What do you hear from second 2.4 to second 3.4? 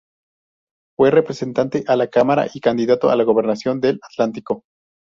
y candidato a la